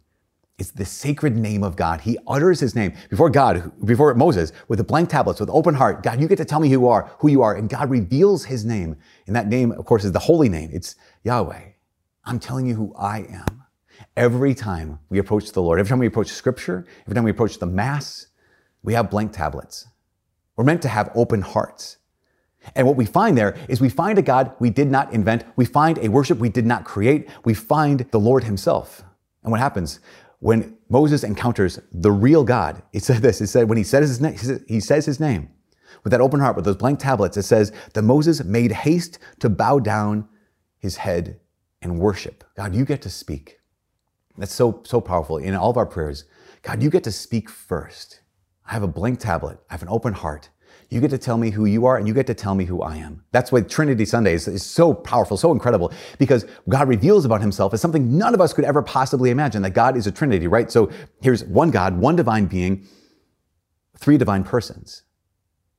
it's 0.58 0.72
the 0.72 0.86
sacred 0.86 1.36
name 1.36 1.64
of 1.64 1.76
God. 1.76 2.02
He 2.02 2.18
utters 2.28 2.60
his 2.60 2.74
name 2.74 2.94
before 3.10 3.30
God, 3.30 3.72
before 3.86 4.14
Moses, 4.16 4.52
with 4.68 4.78
the 4.78 4.84
blank 4.84 5.10
tablets, 5.10 5.40
with 5.40 5.52
open 5.52 5.76
heart. 5.76 6.02
God, 6.02 6.20
you 6.20 6.28
get 6.28 6.38
to 6.38 6.46
tell 6.46 6.60
me 6.60 6.68
who 6.68 6.72
you 6.72 6.88
are, 6.88 7.12
who 7.20 7.28
you 7.28 7.44
are. 7.44 7.56
And 7.56 7.70
God 7.70 7.92
reveals 7.92 8.46
his 8.46 8.66
name. 8.66 8.98
And 9.28 9.36
that 9.36 9.48
name, 9.48 9.72
of 9.72 9.86
course, 9.86 10.04
is 10.04 10.14
the 10.14 10.20
holy 10.20 10.50
name. 10.50 10.72
It's 10.74 10.96
Yahweh. 11.24 11.62
I'm 12.26 12.40
telling 12.40 12.66
you 12.66 12.74
who 12.74 12.96
I 12.98 13.20
am. 13.30 13.64
Every 14.16 14.56
time 14.56 14.98
we 15.10 15.20
approach 15.20 15.52
the 15.52 15.62
Lord, 15.62 15.80
every 15.80 15.90
time 15.90 16.00
we 16.00 16.08
approach 16.08 16.30
scripture, 16.30 16.86
every 17.04 17.14
time 17.14 17.24
we 17.24 17.32
approach 17.32 17.60
the 17.60 17.68
mass, 17.68 18.28
we 18.82 18.94
have 18.94 19.12
blank 19.12 19.34
tablets. 19.34 19.86
We're 20.56 20.64
meant 20.64 20.82
to 20.82 20.90
have 20.90 21.12
open 21.14 21.44
hearts. 21.44 21.98
And 22.76 22.88
what 22.88 22.96
we 22.96 23.06
find 23.06 23.38
there 23.38 23.56
is 23.70 23.80
we 23.80 23.90
find 23.90 24.18
a 24.18 24.24
God 24.24 24.54
we 24.60 24.72
did 24.72 24.90
not 24.90 25.14
invent. 25.14 25.44
We 25.56 25.66
find 25.66 26.00
a 26.00 26.10
worship 26.10 26.40
we 26.40 26.50
did 26.50 26.66
not 26.66 26.84
create. 26.84 27.30
We 27.46 27.54
find 27.54 28.08
the 28.10 28.20
Lord 28.20 28.44
himself. 28.44 29.04
And 29.44 29.52
what 29.52 29.60
happens 29.60 30.00
when 30.40 30.78
Moses 30.90 31.24
encounters 31.24 31.80
the 31.92 32.12
real 32.12 32.44
God? 32.44 32.82
It 32.94 33.04
said 33.04 33.22
this. 33.22 33.42
It 33.42 33.48
said 33.48 33.70
when 33.70 33.78
he 33.78 33.84
says 33.84 34.10
his 34.10 34.22
name, 34.22 34.64
he 34.68 34.80
says 34.80 35.06
his 35.06 35.20
name 35.20 35.50
with 36.04 36.12
that 36.12 36.22
open 36.22 36.40
heart, 36.40 36.56
with 36.56 36.66
those 36.66 36.76
blank 36.76 37.00
tablets, 37.00 37.38
it 37.38 37.44
says 37.44 37.72
that 37.94 38.02
Moses 38.02 38.44
made 38.44 38.72
haste 38.72 39.20
to 39.40 39.50
bow 39.50 39.80
down 39.80 40.28
his 40.80 40.98
head 40.98 41.40
and 41.82 42.00
worship. 42.00 42.44
God, 42.56 42.76
you 42.76 42.86
get 42.86 43.02
to 43.02 43.10
speak. 43.10 43.60
That's 44.38 44.54
so, 44.54 44.82
so 44.86 45.02
powerful 45.02 45.38
in 45.38 45.54
all 45.54 45.70
of 45.70 45.78
our 45.78 45.86
prayers. 45.86 46.26
God, 46.62 46.82
you 46.84 46.90
get 46.90 47.04
to 47.06 47.12
speak 47.12 47.50
first. 47.50 48.22
I 48.66 48.74
have 48.74 48.84
a 48.84 48.88
blank 48.88 49.20
tablet. 49.20 49.60
I 49.70 49.74
have 49.74 49.82
an 49.82 49.90
open 49.90 50.14
heart. 50.14 50.50
You 50.90 51.02
get 51.02 51.10
to 51.12 51.18
tell 51.18 51.38
me 51.38 51.50
who 51.50 51.66
you 51.66 51.86
are 51.86 51.98
and 51.98 52.08
you 52.08 52.14
get 52.14 52.28
to 52.28 52.34
tell 52.34 52.56
me 52.56 52.66
who 52.66 52.82
I 52.82 52.96
am. 52.96 53.24
That's 53.32 53.52
why 53.52 53.62
Trinity 53.62 54.06
Sunday 54.06 54.34
is, 54.34 54.48
is, 54.48 54.66
so 54.66 54.94
powerful, 54.94 55.36
so 55.36 55.52
incredible, 55.52 55.92
because 56.18 56.46
God 56.70 56.88
reveals 56.88 57.26
about 57.26 57.42
himself 57.42 57.74
as 57.74 57.82
something 57.82 58.18
none 58.18 58.34
of 58.34 58.42
us 58.42 58.54
could 58.54 58.66
ever 58.66 58.82
possibly 58.82 59.30
imagine, 59.30 59.62
that 59.64 59.72
God 59.72 59.98
is 59.98 60.08
a 60.08 60.12
Trinity, 60.12 60.48
right? 60.48 60.72
So 60.72 60.90
here's 61.22 61.44
one 61.44 61.72
God, 61.72 61.98
one 61.98 62.16
divine 62.16 62.46
being, 62.46 62.88
three 63.98 64.18
divine 64.18 64.44
persons. 64.44 65.04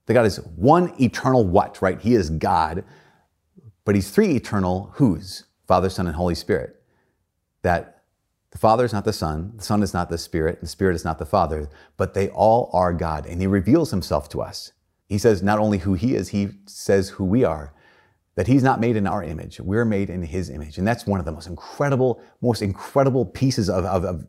The 0.07 0.15
God 0.15 0.27
is 0.27 0.37
one 0.57 0.95
eternal 1.01 1.47
what, 1.47 1.81
right? 1.81 2.01
He 2.01 2.15
is 2.15 2.31
God, 2.31 2.85
but 3.85 3.95
he's 3.95 4.11
three 4.11 4.37
eternal 4.37 4.91
who's? 4.95 5.45
Father, 5.67 5.91
Son, 5.91 6.07
and 6.07 6.17
Holy 6.17 6.35
Spirit. 6.35 6.83
That 7.63 8.03
the 8.51 8.59
Father 8.59 8.85
is 8.85 8.93
not 8.93 9.05
the 9.05 9.13
Son, 9.13 9.53
the 9.57 9.63
Son 9.63 9.83
is 9.83 9.93
not 9.93 10.09
the 10.09 10.19
Spirit, 10.19 10.61
the 10.61 10.67
Spirit 10.67 10.95
is 10.95 11.05
not 11.05 11.19
the 11.19 11.27
Father, 11.27 11.69
but 11.99 12.15
they 12.15 12.29
all 12.31 12.71
are 12.73 12.95
God, 12.95 13.27
and 13.27 13.41
he 13.41 13.47
reveals 13.47 13.91
himself 13.91 14.29
to 14.31 14.41
us. 14.41 14.73
He 15.09 15.19
says 15.19 15.43
not 15.43 15.59
only 15.59 15.79
who 15.79 15.95
he 15.95 16.15
is, 16.15 16.29
he 16.29 16.51
says 16.67 17.11
who 17.11 17.25
we 17.25 17.45
are. 17.45 17.73
That 18.35 18.47
he's 18.47 18.63
not 18.63 18.79
made 18.79 18.95
in 18.95 19.07
our 19.07 19.25
image. 19.25 19.59
We're 19.59 19.85
made 19.85 20.11
in 20.11 20.23
his 20.23 20.49
image. 20.49 20.79
And 20.79 20.87
that's 20.87 21.07
one 21.07 21.19
of 21.19 21.27
the 21.27 21.33
most 21.33 21.49
incredible, 21.49 22.23
most 22.41 22.63
incredible 22.63 23.25
pieces 23.25 23.69
of, 23.69 23.85
of, 23.85 24.05
of 24.05 24.27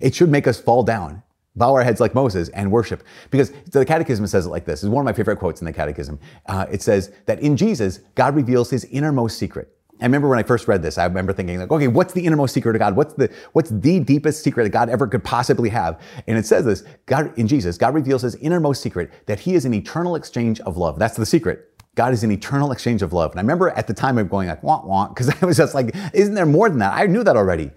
it 0.00 0.14
should 0.14 0.28
make 0.28 0.46
us 0.46 0.60
fall 0.60 0.82
down, 0.82 1.22
bow 1.56 1.72
our 1.72 1.82
heads 1.82 2.00
like 2.00 2.14
Moses 2.14 2.50
and 2.50 2.70
worship. 2.70 3.02
Because 3.30 3.50
the 3.70 3.86
Catechism 3.86 4.26
says 4.26 4.44
it 4.44 4.50
like 4.50 4.66
this. 4.66 4.82
It's 4.82 4.90
one 4.90 5.00
of 5.00 5.06
my 5.06 5.14
favorite 5.14 5.38
quotes 5.38 5.62
in 5.62 5.64
the 5.64 5.72
Catechism. 5.72 6.18
Uh, 6.46 6.66
it 6.70 6.82
says 6.82 7.12
that 7.24 7.40
in 7.40 7.56
Jesus, 7.56 8.00
God 8.14 8.34
reveals 8.34 8.68
his 8.68 8.84
innermost 8.86 9.38
secret. 9.38 9.73
I 10.04 10.06
remember 10.06 10.28
when 10.28 10.38
I 10.38 10.42
first 10.42 10.68
read 10.68 10.82
this, 10.82 10.98
I 10.98 11.06
remember 11.06 11.32
thinking 11.32 11.58
like, 11.58 11.70
okay, 11.70 11.88
what's 11.88 12.12
the 12.12 12.26
innermost 12.26 12.52
secret 12.52 12.76
of 12.76 12.78
God? 12.78 12.94
What's 12.94 13.14
the, 13.14 13.32
what's 13.54 13.70
the 13.70 14.00
deepest 14.00 14.44
secret 14.44 14.64
that 14.64 14.68
God 14.68 14.90
ever 14.90 15.06
could 15.06 15.24
possibly 15.24 15.70
have? 15.70 15.98
And 16.26 16.36
it 16.36 16.44
says 16.44 16.66
this, 16.66 16.84
God, 17.06 17.32
in 17.38 17.48
Jesus, 17.48 17.78
God 17.78 17.94
reveals 17.94 18.20
his 18.20 18.34
innermost 18.34 18.82
secret 18.82 19.10
that 19.24 19.40
he 19.40 19.54
is 19.54 19.64
an 19.64 19.72
eternal 19.72 20.14
exchange 20.14 20.60
of 20.60 20.76
love. 20.76 20.98
That's 20.98 21.16
the 21.16 21.24
secret. 21.24 21.70
God 21.94 22.12
is 22.12 22.22
an 22.22 22.30
eternal 22.30 22.70
exchange 22.70 23.00
of 23.00 23.14
love. 23.14 23.30
And 23.30 23.40
I 23.40 23.42
remember 23.42 23.70
at 23.70 23.86
the 23.86 23.94
time 23.94 24.18
of 24.18 24.28
going 24.28 24.46
like, 24.46 24.62
wah, 24.62 24.84
wah, 24.84 25.08
because 25.08 25.30
I 25.42 25.46
was 25.46 25.56
just 25.56 25.74
like, 25.74 25.96
isn't 26.12 26.34
there 26.34 26.44
more 26.44 26.68
than 26.68 26.80
that? 26.80 26.92
I 26.92 27.06
knew 27.06 27.24
that 27.24 27.34
already. 27.34 27.70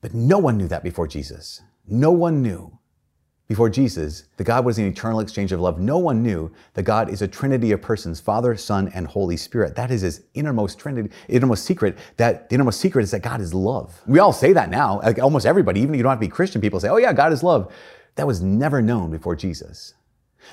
But 0.00 0.14
no 0.14 0.40
one 0.40 0.58
knew 0.58 0.66
that 0.66 0.82
before 0.82 1.06
Jesus. 1.06 1.62
No 1.86 2.10
one 2.10 2.42
knew 2.42 2.76
before 3.52 3.68
Jesus, 3.68 4.24
the 4.38 4.44
God 4.44 4.64
was 4.64 4.78
an 4.78 4.86
eternal 4.86 5.20
exchange 5.20 5.52
of 5.52 5.60
love. 5.60 5.78
No 5.78 5.98
one 5.98 6.22
knew 6.22 6.50
that 6.72 6.84
God 6.84 7.10
is 7.10 7.20
a 7.20 7.28
trinity 7.28 7.72
of 7.72 7.82
persons, 7.82 8.18
Father, 8.18 8.56
Son, 8.56 8.90
and 8.94 9.06
Holy 9.06 9.36
Spirit. 9.36 9.76
That 9.76 9.90
is 9.90 10.00
his 10.00 10.22
innermost 10.32 10.78
trinity, 10.78 11.10
innermost 11.28 11.66
secret. 11.66 11.98
That 12.16 12.48
the 12.48 12.54
innermost 12.54 12.80
secret 12.80 13.02
is 13.02 13.10
that 13.10 13.20
God 13.20 13.42
is 13.42 13.52
love. 13.52 14.00
We 14.06 14.20
all 14.20 14.32
say 14.32 14.54
that 14.54 14.70
now. 14.70 15.00
Like 15.00 15.18
almost 15.18 15.44
everybody, 15.44 15.80
even 15.80 15.94
if 15.94 15.98
you 15.98 16.02
don't 16.02 16.08
have 16.08 16.18
to 16.18 16.26
be 16.26 16.30
Christian, 16.30 16.62
people 16.62 16.80
say, 16.80 16.88
oh 16.88 16.96
yeah, 16.96 17.12
God 17.12 17.30
is 17.30 17.42
love. 17.42 17.70
That 18.14 18.26
was 18.26 18.40
never 18.40 18.80
known 18.80 19.10
before 19.10 19.36
Jesus. 19.36 19.92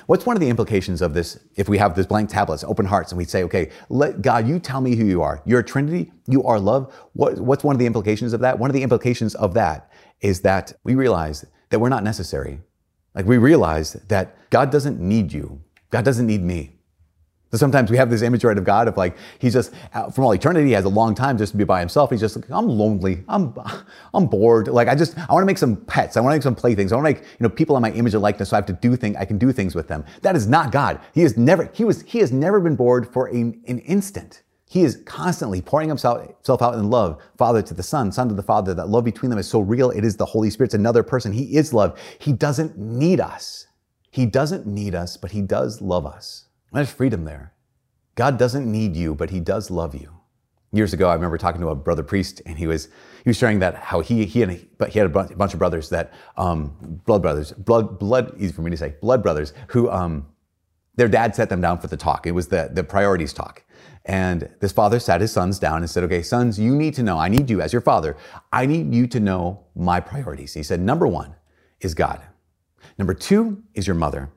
What's 0.04 0.26
one 0.26 0.36
of 0.36 0.40
the 0.40 0.50
implications 0.50 1.00
of 1.00 1.14
this 1.14 1.38
if 1.56 1.70
we 1.70 1.78
have 1.78 1.96
this 1.96 2.04
blank 2.04 2.28
tablets, 2.28 2.64
open 2.64 2.84
hearts, 2.84 3.12
and 3.12 3.16
we 3.16 3.24
say, 3.24 3.44
okay, 3.44 3.70
let 3.88 4.20
God, 4.20 4.46
you 4.46 4.58
tell 4.58 4.82
me 4.82 4.94
who 4.94 5.06
you 5.06 5.22
are. 5.22 5.40
You're 5.46 5.60
a 5.60 5.64
Trinity, 5.64 6.12
you 6.26 6.44
are 6.44 6.60
love. 6.60 6.94
What, 7.14 7.40
what's 7.40 7.64
one 7.64 7.74
of 7.74 7.78
the 7.78 7.86
implications 7.86 8.34
of 8.34 8.40
that? 8.40 8.58
One 8.58 8.68
of 8.68 8.74
the 8.74 8.82
implications 8.82 9.34
of 9.36 9.54
that 9.54 9.90
is 10.20 10.42
that 10.42 10.74
we 10.84 10.94
realize 10.94 11.46
that 11.70 11.78
we're 11.78 11.88
not 11.88 12.04
necessary. 12.04 12.60
Like 13.14 13.26
we 13.26 13.38
realize 13.38 13.94
that 13.94 14.36
God 14.50 14.70
doesn't 14.70 15.00
need 15.00 15.32
you. 15.32 15.60
God 15.90 16.04
doesn't 16.04 16.26
need 16.26 16.42
me. 16.42 16.72
So 17.50 17.56
sometimes 17.56 17.90
we 17.90 17.96
have 17.96 18.10
this 18.10 18.22
image 18.22 18.44
right 18.44 18.56
of 18.56 18.62
God 18.62 18.86
of 18.86 18.96
like, 18.96 19.16
he's 19.40 19.54
just, 19.54 19.72
from 20.14 20.24
all 20.24 20.32
eternity, 20.32 20.68
he 20.68 20.72
has 20.72 20.84
a 20.84 20.88
long 20.88 21.16
time 21.16 21.36
just 21.36 21.50
to 21.52 21.58
be 21.58 21.64
by 21.64 21.80
himself. 21.80 22.10
He's 22.10 22.20
just 22.20 22.36
like, 22.36 22.48
I'm 22.48 22.68
lonely. 22.68 23.24
I'm, 23.28 23.52
I'm 24.14 24.26
bored. 24.26 24.68
Like, 24.68 24.86
I 24.86 24.94
just, 24.94 25.18
I 25.18 25.32
want 25.32 25.42
to 25.42 25.46
make 25.46 25.58
some 25.58 25.76
pets. 25.76 26.16
I 26.16 26.20
want 26.20 26.32
to 26.32 26.36
make 26.36 26.44
some 26.44 26.54
playthings. 26.54 26.92
I 26.92 26.96
want 26.96 27.08
to 27.08 27.14
make, 27.14 27.22
you 27.22 27.40
know, 27.40 27.48
people 27.48 27.76
in 27.76 27.82
my 27.82 27.90
image 27.90 28.14
and 28.14 28.22
likeness. 28.22 28.50
So 28.50 28.56
I 28.56 28.58
have 28.58 28.66
to 28.66 28.72
do 28.72 28.94
things, 28.94 29.16
I 29.16 29.24
can 29.24 29.36
do 29.36 29.50
things 29.50 29.74
with 29.74 29.88
them. 29.88 30.04
That 30.22 30.36
is 30.36 30.46
not 30.46 30.70
God. 30.70 31.00
He 31.12 31.22
has 31.22 31.36
never, 31.36 31.68
he 31.74 31.84
was, 31.84 32.02
he 32.02 32.20
has 32.20 32.30
never 32.30 32.60
been 32.60 32.76
bored 32.76 33.12
for 33.12 33.28
a, 33.28 33.34
an 33.34 33.80
instant. 33.84 34.42
He 34.70 34.84
is 34.84 35.02
constantly 35.04 35.60
pouring 35.60 35.88
himself 35.88 36.62
out 36.62 36.74
in 36.74 36.90
love, 36.90 37.20
Father 37.36 37.60
to 37.60 37.74
the 37.74 37.82
Son, 37.82 38.12
Son 38.12 38.28
to 38.28 38.36
the 38.36 38.42
Father. 38.42 38.72
That 38.72 38.88
love 38.88 39.02
between 39.02 39.28
them 39.28 39.38
is 39.40 39.48
so 39.48 39.58
real. 39.58 39.90
It 39.90 40.04
is 40.04 40.16
the 40.16 40.24
Holy 40.24 40.48
Spirit's 40.48 40.74
another 40.74 41.02
person. 41.02 41.32
He 41.32 41.56
is 41.56 41.74
love. 41.74 41.98
He 42.20 42.32
doesn't 42.32 42.78
need 42.78 43.18
us. 43.18 43.66
He 44.12 44.26
doesn't 44.26 44.68
need 44.68 44.94
us, 44.94 45.16
but 45.16 45.32
he 45.32 45.42
does 45.42 45.80
love 45.80 46.06
us. 46.06 46.46
There's 46.72 46.88
freedom 46.88 47.24
there. 47.24 47.52
God 48.14 48.38
doesn't 48.38 48.70
need 48.70 48.94
you, 48.94 49.12
but 49.12 49.30
he 49.30 49.40
does 49.40 49.72
love 49.72 49.92
you. 49.92 50.20
Years 50.70 50.92
ago, 50.92 51.08
I 51.08 51.14
remember 51.14 51.36
talking 51.36 51.60
to 51.62 51.70
a 51.70 51.74
brother 51.74 52.04
priest, 52.04 52.40
and 52.46 52.56
he 52.56 52.68
was 52.68 52.86
he 53.24 53.28
was 53.28 53.36
sharing 53.36 53.58
that 53.58 53.74
how 53.74 53.98
he 53.98 54.24
he 54.24 54.44
and 54.44 54.68
but 54.78 54.90
he 54.90 55.00
had 55.00 55.06
a 55.06 55.34
bunch 55.34 55.52
of 55.52 55.58
brothers 55.58 55.88
that 55.88 56.12
um, 56.36 57.00
blood 57.06 57.22
brothers, 57.22 57.50
blood 57.50 57.98
blood 57.98 58.34
easy 58.38 58.52
for 58.52 58.62
me 58.62 58.70
to 58.70 58.76
say, 58.76 58.94
blood 59.00 59.20
brothers 59.20 59.52
who 59.66 59.90
um, 59.90 60.28
their 61.00 61.08
dad 61.08 61.34
set 61.34 61.48
them 61.48 61.62
down 61.62 61.78
for 61.78 61.86
the 61.86 61.96
talk. 61.96 62.26
It 62.26 62.32
was 62.32 62.48
the 62.48 62.70
the 62.70 62.84
priorities 62.84 63.32
talk, 63.32 63.64
and 64.04 64.50
this 64.60 64.72
father 64.72 64.98
sat 64.98 65.20
his 65.22 65.32
sons 65.32 65.58
down 65.58 65.78
and 65.78 65.88
said, 65.90 66.04
Okay, 66.04 66.22
sons, 66.22 66.58
you 66.58 66.74
need 66.76 66.94
to 66.94 67.02
know, 67.02 67.18
I 67.18 67.28
need 67.28 67.48
you 67.48 67.60
as 67.62 67.72
your 67.72 67.82
father, 67.82 68.16
I 68.52 68.66
need 68.66 68.94
you 68.94 69.06
to 69.06 69.20
know 69.20 69.64
my 69.74 70.00
priorities. 70.00 70.54
He 70.54 70.62
said, 70.62 70.80
Number 70.80 71.06
one 71.06 71.34
is 71.80 71.94
God. 71.94 72.20
Number 72.98 73.14
two 73.14 73.62
is 73.74 73.86
your 73.86 73.96
mother. 73.96 74.30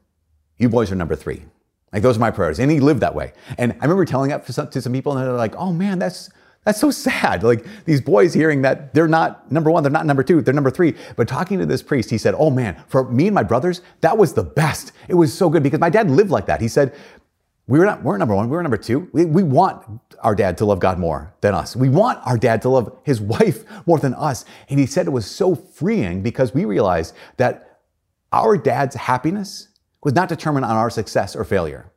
You 0.58 0.70
boys 0.70 0.92
are 0.92 0.96
number 0.96 1.16
three. 1.16 1.44
Like 1.92 2.02
those 2.02 2.18
are 2.18 2.22
my 2.22 2.32
priorities. 2.32 2.60
And 2.60 2.72
he 2.72 2.80
lived 2.80 3.02
that 3.02 3.14
way. 3.14 3.34
And 3.58 3.74
I 3.74 3.84
remember 3.84 4.06
telling 4.06 4.30
that 4.30 4.46
some, 4.48 4.70
to 4.70 4.82
some 4.82 4.94
people 4.94 5.18
and 5.18 5.26
they're 5.26 5.34
like, 5.34 5.56
oh 5.56 5.74
man, 5.74 6.00
that's, 6.00 6.30
that's 6.66 6.80
so 6.80 6.92
sad. 6.92 7.44
Like 7.44 7.66
these 7.86 8.02
boys 8.02 8.34
hearing 8.34 8.62
that 8.62 8.94
they're 8.94 9.08
not 9.08 9.52
number 9.52 9.70
one, 9.70 9.84
they're 9.84 9.92
not 9.92 10.06
number 10.06 10.24
two, 10.24 10.42
they're 10.42 10.54
number 10.54 10.72
three. 10.72 10.96
But 11.16 11.28
talking 11.28 11.60
to 11.60 11.66
this 11.66 11.84
priest, 11.84 12.10
he 12.10 12.18
said, 12.18 12.36
Oh 12.38 12.50
man, 12.50 12.82
for 12.88 13.10
me 13.10 13.28
and 13.28 13.36
my 13.36 13.44
brothers, 13.44 13.82
that 14.02 14.18
was 14.18 14.34
the 14.34 14.44
best. 14.44 14.94
It 15.08 15.16
was 15.16 15.34
so 15.34 15.50
good 15.50 15.64
because 15.64 15.80
my 15.80 15.90
dad 15.90 16.10
lived 16.10 16.32
like 16.32 16.46
that. 16.46 16.62
He 16.62 16.68
said, 16.68 16.96
we 17.68 17.80
were 17.80 17.86
not, 17.86 18.04
we're 18.04 18.18
number 18.18 18.36
one, 18.36 18.50
we 18.50 18.56
were 18.58 18.64
number 18.64 18.78
two. 18.78 19.10
We, 19.14 19.26
we 19.26 19.44
want 19.44 20.02
our 20.20 20.36
dad 20.36 20.58
to 20.58 20.66
love 20.66 20.80
God 20.80 21.00
more 21.00 21.34
than 21.42 21.54
us. 21.54 21.76
We 21.76 21.88
want 21.88 22.20
our 22.26 22.38
dad 22.38 22.62
to 22.64 22.70
love 22.70 22.98
his 23.04 23.22
wife 23.22 23.64
more 23.86 24.00
than 24.00 24.14
us. 24.16 24.46
And 24.70 24.80
he 24.80 24.86
said 24.86 25.08
it 25.08 25.12
was 25.12 25.26
so 25.26 25.56
freeing 25.56 26.22
because 26.22 26.54
we 26.54 26.66
realized 26.66 27.16
that 27.38 27.80
our 28.32 28.58
dad's 28.58 28.96
happiness 28.96 29.70
was 30.04 30.14
not 30.14 30.28
determined 30.28 30.66
on 30.66 30.76
our 30.76 30.90
success 30.90 31.36
or 31.36 31.46
failure. 31.46 31.92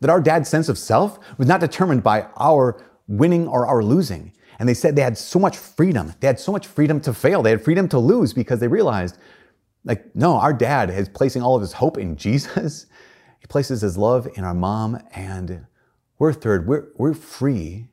That 0.00 0.10
our 0.10 0.20
dad's 0.20 0.48
sense 0.48 0.68
of 0.68 0.76
self 0.76 1.18
was 1.38 1.48
not 1.48 1.60
determined 1.60 2.02
by 2.02 2.26
our 2.36 2.80
winning 3.08 3.48
or 3.48 3.66
our 3.66 3.82
losing. 3.82 4.32
And 4.60 4.68
they 4.68 4.74
said 4.74 4.94
they 4.94 5.02
had 5.02 5.18
so 5.18 5.38
much 5.38 5.56
freedom. 5.56 6.14
They 6.20 6.26
had 6.26 6.38
so 6.38 6.52
much 6.52 6.66
freedom 6.66 7.00
to 7.02 7.12
fail. 7.12 7.42
They 7.42 7.50
had 7.50 7.64
freedom 7.64 7.88
to 7.88 7.98
lose 7.98 8.32
because 8.32 8.60
they 8.60 8.68
realized, 8.68 9.18
like, 9.84 10.14
no, 10.14 10.36
our 10.36 10.52
dad 10.52 10.90
is 10.90 11.08
placing 11.08 11.42
all 11.42 11.56
of 11.56 11.62
his 11.62 11.72
hope 11.72 11.98
in 11.98 12.16
Jesus 12.28 12.86
he 13.38 13.46
places 13.46 13.80
his 13.80 13.96
love 13.96 14.28
in 14.34 14.44
our 14.44 14.54
mom, 14.54 15.00
and 15.14 15.66
we're 16.18 16.32
third. 16.32 16.66
We're, 16.66 16.88
we're 16.96 17.14
free. 17.14 17.88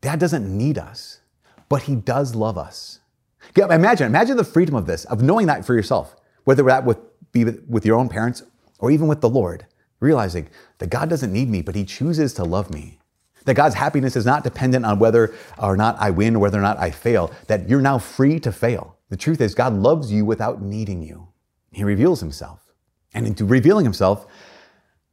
Dad 0.00 0.20
doesn't 0.20 0.46
need 0.46 0.78
us, 0.78 1.20
but 1.68 1.82
he 1.82 1.96
does 1.96 2.34
love 2.34 2.56
us. 2.56 3.00
Imagine, 3.56 4.06
imagine 4.06 4.36
the 4.36 4.44
freedom 4.44 4.74
of 4.74 4.86
this, 4.86 5.04
of 5.06 5.22
knowing 5.22 5.46
that 5.46 5.64
for 5.64 5.74
yourself, 5.74 6.16
whether 6.44 6.62
that 6.64 6.84
with, 6.84 6.98
be 7.32 7.44
with 7.44 7.84
your 7.84 7.98
own 7.98 8.08
parents 8.08 8.42
or 8.78 8.90
even 8.90 9.08
with 9.08 9.20
the 9.20 9.28
Lord, 9.28 9.66
realizing 10.00 10.48
that 10.78 10.90
God 10.90 11.08
doesn't 11.08 11.32
need 11.32 11.48
me, 11.48 11.62
but 11.62 11.74
he 11.74 11.84
chooses 11.84 12.34
to 12.34 12.44
love 12.44 12.70
me. 12.70 12.98
That 13.46 13.54
God's 13.54 13.74
happiness 13.74 14.14
is 14.14 14.26
not 14.26 14.44
dependent 14.44 14.84
on 14.84 14.98
whether 14.98 15.34
or 15.58 15.76
not 15.76 15.96
I 15.98 16.10
win 16.10 16.36
or 16.36 16.40
whether 16.40 16.58
or 16.58 16.62
not 16.62 16.78
I 16.78 16.90
fail, 16.90 17.32
that 17.46 17.68
you're 17.68 17.80
now 17.80 17.98
free 17.98 18.38
to 18.40 18.52
fail. 18.52 18.96
The 19.08 19.16
truth 19.16 19.40
is, 19.40 19.54
God 19.54 19.72
loves 19.72 20.12
you 20.12 20.24
without 20.24 20.60
needing 20.60 21.02
you. 21.02 21.28
He 21.72 21.84
reveals 21.84 22.20
himself. 22.20 22.60
And 23.14 23.26
in 23.26 23.46
revealing 23.48 23.84
himself, 23.84 24.26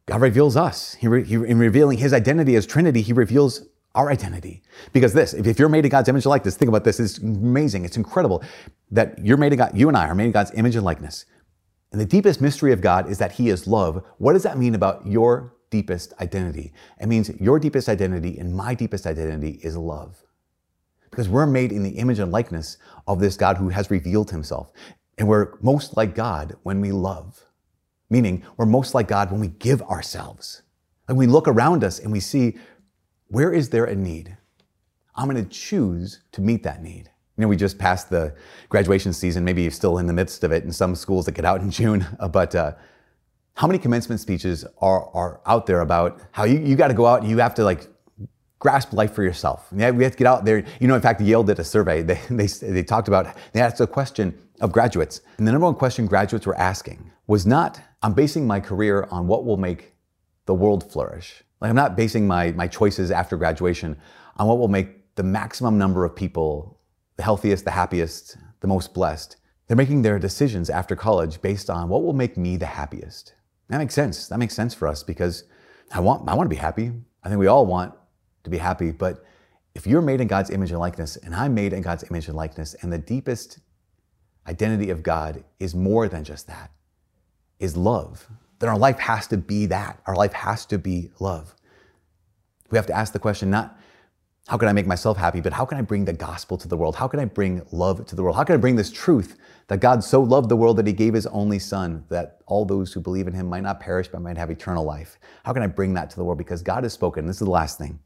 God 0.06 0.22
reveals 0.22 0.58
us. 0.58 0.96
He, 0.96 1.08
re, 1.08 1.24
he, 1.24 1.36
in 1.36 1.58
revealing 1.58 1.98
his 1.98 2.12
identity 2.12 2.56
as 2.56 2.66
Trinity, 2.66 3.02
he 3.02 3.14
reveals 3.14 3.66
our 3.96 4.10
identity. 4.12 4.64
Because 4.92 5.14
this, 5.14 5.34
if, 5.34 5.46
if 5.46 5.60
you're 5.60 5.70
made 5.70 5.86
in 5.86 5.92
God's 5.92 6.10
image 6.10 6.26
and 6.26 6.32
likeness, 6.32 6.58
think 6.58 6.70
about 6.70 6.84
this. 6.84 7.00
It's 7.00 7.20
amazing. 7.20 7.86
It's 7.86 7.98
incredible 7.98 8.44
that 8.92 9.18
you're 9.24 9.38
made 9.38 9.54
in 9.54 9.60
God, 9.60 9.78
you 9.78 9.88
and 9.88 9.96
I 9.96 10.08
are 10.08 10.16
made 10.16 10.26
in 10.26 10.32
God's 10.32 10.52
image 10.56 10.76
and 10.76 10.84
likeness. 10.84 11.26
And 11.92 12.02
the 12.02 12.06
deepest 12.06 12.42
mystery 12.42 12.74
of 12.74 12.82
God 12.82 13.08
is 13.08 13.20
that 13.20 13.34
he 13.34 13.50
is 13.50 13.68
love. 13.68 14.04
What 14.18 14.34
does 14.34 14.44
that 14.44 14.58
mean 14.58 14.74
about 14.74 15.06
your 15.06 15.54
deepest 15.74 16.14
identity? 16.22 16.72
It 17.02 17.08
means 17.08 17.32
your 17.42 17.58
deepest 17.58 17.90
identity 17.90 18.38
and 18.38 18.54
my 18.54 18.76
deepest 18.76 19.08
identity 19.08 19.60
is 19.64 19.76
love. 19.76 20.24
Because 21.10 21.28
we're 21.28 21.48
made 21.48 21.72
in 21.72 21.82
the 21.82 21.98
image 21.98 22.20
and 22.20 22.32
likeness 22.32 22.78
of 23.08 23.20
this 23.20 23.36
God 23.36 23.58
who 23.58 23.70
has 23.70 23.90
revealed 23.90 24.30
himself. 24.30 24.72
And 25.18 25.28
we're 25.28 25.58
most 25.62 25.98
like 25.98 26.14
God 26.14 26.56
when 26.62 26.80
we 26.80 26.92
love. 26.92 27.44
Meaning, 28.08 28.44
we're 28.56 28.68
most 28.68 28.94
like 28.94 29.08
God 29.08 29.32
when 29.32 29.40
we 29.40 29.48
give 29.48 29.82
ourselves. 29.82 30.62
And 31.08 31.18
we 31.18 31.26
look 31.26 31.48
around 31.48 31.84
us 31.84 31.98
and 31.98 32.12
we 32.12 32.20
see, 32.20 32.58
where 33.30 33.52
is 33.52 33.70
there 33.70 33.86
a 33.86 33.96
need? 33.96 34.38
I'm 35.16 35.28
going 35.28 35.44
to 35.44 35.50
choose 35.50 36.20
to 36.34 36.42
meet 36.42 36.62
that 36.64 36.84
need. 36.84 37.10
You 37.36 37.42
know, 37.42 37.48
we 37.48 37.58
just 37.58 37.80
passed 37.80 38.12
the 38.12 38.36
graduation 38.70 39.12
season. 39.12 39.44
Maybe 39.44 39.64
you're 39.64 39.72
still 39.72 39.98
in 39.98 40.06
the 40.06 40.14
midst 40.14 40.44
of 40.44 40.52
it 40.52 40.64
in 40.64 40.72
some 40.72 40.94
schools 40.94 41.26
that 41.26 41.32
get 41.32 41.46
out 41.46 41.62
in 41.62 41.72
June. 41.72 42.06
But 42.32 42.54
uh, 42.54 42.74
how 43.56 43.68
many 43.68 43.80
commencement 43.80 44.20
speeches 44.20 44.66
are, 44.80 45.10
are 45.14 45.42
out 45.46 45.66
there 45.66 45.82
about 45.82 46.20
how 46.32 46.44
you, 46.44 46.60
you 46.60 46.76
got 46.76 46.88
to 46.88 46.94
go 46.94 47.06
out 47.06 47.22
and 47.22 47.30
you 47.30 47.38
have 47.38 47.56
to 47.56 47.64
like 47.64 47.88
grasp 48.60 48.94
life 48.94 49.14
for 49.14 49.24
yourself? 49.24 49.68
Yeah, 49.76 49.92
we 49.92 50.04
have 50.04 50.14
to 50.14 50.18
get 50.18 50.28
out 50.28 50.46
there. 50.46 50.66
You 50.80 50.88
know, 50.88 50.96
in 50.96 51.02
fact, 51.02 51.22
Yale 51.22 51.44
did 51.44 51.60
a 51.60 51.64
survey. 51.64 52.02
They, 52.02 52.20
they, 52.30 52.48
they 52.48 52.84
talked 52.84 53.08
about, 53.08 53.36
they 53.52 53.62
asked 53.62 53.80
a 53.80 53.88
question 53.88 54.38
of 54.62 54.72
graduates. 54.72 55.22
And 55.38 55.48
the 55.48 55.52
number 55.52 55.66
one 55.66 55.76
question 55.76 56.08
graduates 56.08 56.46
were 56.46 56.58
asking 56.58 57.12
was 57.28 57.46
not, 57.46 57.80
I'm 58.02 58.14
basing 58.14 58.46
my 58.46 58.60
career 58.60 59.08
on 59.10 59.28
what 59.28 59.46
will 59.46 59.58
make 59.58 59.94
the 60.46 60.54
world 60.54 60.92
flourish. 60.92 61.44
Like 61.62 61.70
I'm 61.70 61.76
not 61.76 61.96
basing 61.96 62.28
my, 62.28 62.52
my 62.52 62.68
choices 62.68 63.12
after 63.12 63.38
graduation 63.38 63.98
on 64.38 64.48
what 64.48 64.58
will 64.58 64.68
make 64.68 65.16
the 65.16 65.24
maximum 65.24 65.78
number 65.78 66.04
of 66.06 66.16
people 66.16 66.80
the 67.16 67.24
healthiest, 67.24 67.64
the 67.64 67.72
happiest, 67.72 68.38
the 68.62 68.68
most 68.68 68.94
blessed. 68.94 69.38
They're 69.68 69.78
making 69.78 70.02
their 70.02 70.20
decisions 70.20 70.70
after 70.70 70.96
college 70.96 71.42
based 71.42 71.70
on 71.70 71.90
what 71.90 72.04
will 72.04 72.14
make 72.14 72.38
me 72.38 72.58
the 72.58 72.66
happiest. 72.66 73.34
That 73.70 73.78
makes 73.78 73.94
sense. 73.94 74.28
That 74.28 74.40
makes 74.40 74.54
sense 74.54 74.74
for 74.74 74.88
us 74.88 75.04
because 75.04 75.46
I 75.92 76.00
want, 76.00 76.28
I 76.30 76.36
want 76.36 76.46
to 76.46 76.56
be 76.56 76.60
happy. 76.60 76.92
I 77.24 77.30
think 77.30 77.40
we 77.40 77.48
all 77.48 77.66
want 77.66 77.94
to 78.44 78.50
be 78.50 78.58
happy. 78.58 78.92
But 78.92 79.24
if 79.76 79.88
you're 79.88 80.02
made 80.02 80.22
in 80.22 80.28
God's 80.28 80.50
image 80.50 80.72
and 80.72 80.80
likeness, 80.80 81.16
and 81.18 81.34
I'm 81.36 81.54
made 81.54 81.74
in 81.74 81.82
God's 81.82 82.04
image 82.10 82.28
and 82.28 82.36
likeness, 82.36 82.76
and 82.82 82.92
the 82.92 82.98
deepest 82.98 83.60
identity 84.48 84.90
of 84.90 85.04
God 85.04 85.44
is 85.60 85.74
more 85.74 86.08
than 86.08 86.24
just 86.24 86.48
that, 86.48 86.72
is 87.60 87.78
love. 87.78 88.28
Then 88.60 88.70
our 88.70 88.78
life 88.78 89.00
has 89.00 89.28
to 89.28 89.38
be 89.38 89.66
that. 89.68 90.02
Our 90.06 90.16
life 90.16 90.34
has 90.34 90.66
to 90.68 90.78
be 90.78 91.12
love. 91.20 91.56
We 92.70 92.78
have 92.78 92.88
to 92.88 92.96
ask 92.96 93.14
the 93.14 93.20
question 93.20 93.50
not, 93.50 93.78
how 94.48 94.58
can 94.58 94.68
I 94.68 94.74
make 94.74 94.86
myself 94.86 95.18
happy, 95.18 95.40
but 95.40 95.54
how 95.54 95.64
can 95.64 95.78
I 95.78 95.82
bring 95.82 96.04
the 96.04 96.14
gospel 96.14 96.58
to 96.58 96.68
the 96.68 96.76
world? 96.76 96.98
How 96.98 97.08
can 97.08 97.20
I 97.20 97.26
bring 97.26 97.66
love 97.72 98.06
to 98.08 98.16
the 98.16 98.24
world? 98.24 98.36
How 98.36 98.44
can 98.44 98.56
I 98.56 98.58
bring 98.58 98.76
this 98.76 98.92
truth 98.92 99.38
that 99.68 99.80
God 99.80 100.04
so 100.04 100.22
loved 100.22 100.50
the 100.50 100.58
world 100.58 100.78
that 100.78 100.88
he 100.88 100.92
gave 100.92 101.14
his 101.14 101.26
only 101.28 101.60
son, 101.60 102.04
that 102.10 102.42
all 102.46 102.66
those 102.66 102.92
who 102.92 103.00
believe 103.00 103.28
in 103.28 103.34
him 103.34 103.48
might 103.48 103.64
not 103.64 103.80
perish, 103.80 104.10
but 104.10 104.22
might 104.22 104.38
have 104.38 104.52
eternal 104.52 104.84
life? 104.84 105.18
How 105.46 105.54
can 105.54 105.64
I 105.64 105.68
bring 105.68 105.94
that 105.94 106.10
to 106.10 106.18
the 106.18 106.26
world? 106.26 106.38
Because 106.38 106.62
God 106.62 106.84
has 106.84 106.92
spoken. 106.92 107.26
This 107.26 107.38
is 107.38 107.46
the 107.46 107.52
last 107.52 107.78
thing. 107.78 108.00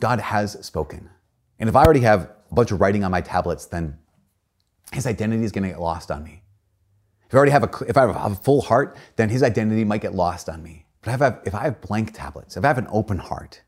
God 0.00 0.18
has 0.18 0.64
spoken. 0.66 1.10
And 1.60 1.68
if 1.68 1.76
I 1.76 1.84
already 1.84 2.00
have 2.00 2.22
a 2.50 2.54
bunch 2.54 2.72
of 2.72 2.80
writing 2.80 3.04
on 3.04 3.12
my 3.12 3.20
tablets, 3.20 3.66
then 3.66 3.98
his 4.92 5.06
identity 5.06 5.44
is 5.44 5.52
going 5.52 5.62
to 5.62 5.70
get 5.70 5.80
lost 5.80 6.10
on 6.10 6.24
me. 6.24 6.42
If 7.28 7.34
I 7.34 7.38
already 7.38 7.52
have 7.52 7.62
a, 7.62 7.84
if 7.88 7.96
I 7.96 8.00
have 8.00 8.32
a 8.32 8.34
full 8.34 8.62
heart, 8.62 8.96
then 9.14 9.28
his 9.28 9.44
identity 9.44 9.84
might 9.84 10.02
get 10.02 10.12
lost 10.12 10.48
on 10.48 10.60
me. 10.60 10.86
But 11.02 11.14
if 11.14 11.22
I, 11.22 11.24
have, 11.24 11.40
if 11.46 11.54
I 11.54 11.62
have 11.62 11.80
blank 11.80 12.12
tablets, 12.12 12.56
if 12.56 12.64
I 12.64 12.68
have 12.68 12.78
an 12.78 12.88
open 12.90 13.18
heart, 13.18 13.62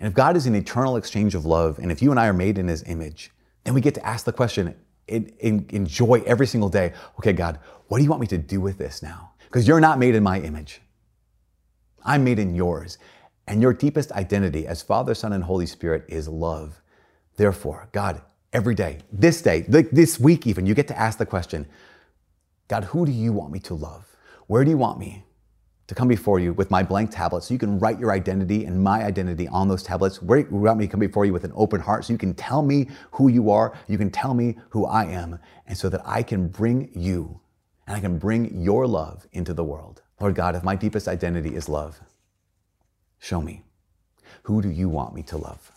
and 0.00 0.08
if 0.08 0.14
God 0.14 0.34
is 0.34 0.46
an 0.46 0.54
eternal 0.54 0.96
exchange 0.96 1.34
of 1.34 1.44
love, 1.44 1.78
and 1.78 1.92
if 1.92 2.00
you 2.00 2.10
and 2.10 2.18
I 2.18 2.26
are 2.26 2.32
made 2.32 2.56
in 2.56 2.68
his 2.68 2.82
image, 2.84 3.30
then 3.64 3.74
we 3.74 3.82
get 3.82 3.94
to 3.94 4.06
ask 4.06 4.24
the 4.24 4.32
question, 4.32 4.74
in, 5.06 5.66
enjoy 5.68 6.22
every 6.26 6.46
single 6.46 6.70
day. 6.70 6.94
Okay, 7.18 7.34
God, 7.34 7.58
what 7.88 7.98
do 7.98 8.04
you 8.04 8.08
want 8.08 8.22
me 8.22 8.26
to 8.28 8.38
do 8.38 8.62
with 8.62 8.78
this 8.78 9.02
now? 9.02 9.32
Because 9.44 9.68
you're 9.68 9.80
not 9.80 9.98
made 9.98 10.14
in 10.14 10.22
my 10.22 10.40
image. 10.40 10.80
I'm 12.02 12.24
made 12.24 12.38
in 12.38 12.54
yours. 12.54 12.96
And 13.46 13.60
your 13.60 13.74
deepest 13.74 14.10
identity 14.12 14.66
as 14.66 14.80
Father, 14.80 15.14
Son, 15.14 15.34
and 15.34 15.44
Holy 15.44 15.66
Spirit 15.66 16.04
is 16.08 16.28
love. 16.28 16.80
Therefore, 17.36 17.88
God, 17.92 18.22
every 18.54 18.74
day, 18.74 19.00
this 19.12 19.42
day, 19.42 19.66
this 19.68 20.18
week 20.18 20.46
even, 20.46 20.64
you 20.64 20.74
get 20.74 20.88
to 20.88 20.98
ask 20.98 21.18
the 21.18 21.26
question 21.26 21.66
God, 22.68 22.84
who 22.84 23.04
do 23.04 23.12
you 23.12 23.32
want 23.32 23.52
me 23.52 23.58
to 23.60 23.74
love? 23.74 24.06
Where 24.46 24.64
do 24.64 24.70
you 24.70 24.78
want 24.78 24.98
me 24.98 25.24
to 25.90 25.94
come 25.96 26.06
before 26.06 26.38
you 26.38 26.52
with 26.52 26.70
my 26.70 26.84
blank 26.84 27.10
tablet 27.10 27.42
so 27.42 27.52
you 27.52 27.58
can 27.58 27.76
write 27.80 27.98
your 27.98 28.12
identity 28.12 28.64
and 28.64 28.80
my 28.80 29.02
identity 29.02 29.48
on 29.48 29.66
those 29.66 29.82
tablets? 29.82 30.22
Where 30.22 30.38
you 30.38 30.46
want 30.48 30.78
me 30.78 30.86
to 30.86 30.90
come 30.90 31.00
before 31.00 31.24
you 31.24 31.32
with 31.32 31.42
an 31.42 31.50
open 31.56 31.80
heart 31.80 32.04
so 32.04 32.12
you 32.12 32.18
can 32.18 32.32
tell 32.32 32.62
me 32.62 32.86
who 33.10 33.26
you 33.26 33.50
are, 33.50 33.76
you 33.88 33.98
can 33.98 34.08
tell 34.08 34.32
me 34.32 34.56
who 34.68 34.86
I 34.86 35.06
am, 35.06 35.40
and 35.66 35.76
so 35.76 35.88
that 35.88 36.00
I 36.04 36.22
can 36.22 36.46
bring 36.46 36.90
you 36.94 37.40
and 37.88 37.96
I 37.96 38.00
can 38.00 38.18
bring 38.20 38.62
your 38.62 38.86
love 38.86 39.26
into 39.32 39.52
the 39.52 39.64
world. 39.64 40.02
Lord 40.20 40.36
God, 40.36 40.54
if 40.54 40.62
my 40.62 40.76
deepest 40.76 41.08
identity 41.08 41.56
is 41.56 41.68
love, 41.68 42.00
show 43.18 43.42
me. 43.42 43.64
Who 44.44 44.62
do 44.62 44.70
you 44.70 44.88
want 44.88 45.12
me 45.12 45.24
to 45.24 45.38
love? 45.38 45.72